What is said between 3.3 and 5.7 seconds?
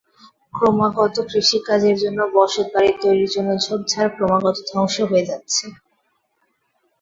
জন্য ঝোপঝাড় ক্রমাগত ধ্বংস হয়ে যাচ্ছে।